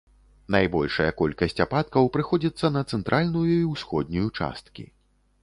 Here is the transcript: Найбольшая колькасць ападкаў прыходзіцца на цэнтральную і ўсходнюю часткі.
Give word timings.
Найбольшая 0.53 1.09
колькасць 1.21 1.61
ападкаў 1.65 2.09
прыходзіцца 2.15 2.73
на 2.79 2.83
цэнтральную 2.93 3.45
і 3.59 3.61
ўсходнюю 3.75 4.27
часткі. 4.39 4.89